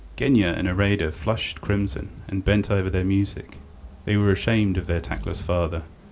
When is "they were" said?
4.05-4.31